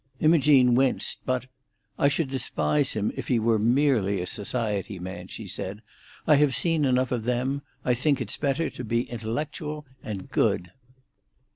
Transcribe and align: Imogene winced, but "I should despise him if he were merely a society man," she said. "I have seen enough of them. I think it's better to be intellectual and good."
Imogene 0.19 0.73
winced, 0.73 1.19
but 1.27 1.45
"I 1.99 2.07
should 2.07 2.27
despise 2.31 2.93
him 2.93 3.11
if 3.15 3.27
he 3.27 3.37
were 3.37 3.59
merely 3.59 4.19
a 4.19 4.25
society 4.25 4.97
man," 4.97 5.27
she 5.27 5.45
said. 5.47 5.83
"I 6.25 6.37
have 6.37 6.55
seen 6.55 6.85
enough 6.85 7.11
of 7.11 7.21
them. 7.25 7.61
I 7.85 7.93
think 7.93 8.19
it's 8.19 8.35
better 8.35 8.71
to 8.71 8.83
be 8.83 9.03
intellectual 9.11 9.85
and 10.01 10.27
good." 10.27 10.69